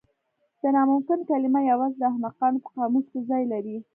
[0.61, 3.77] د ناممکن کلمه یوازې د احمقانو په قاموس کې ځای لري.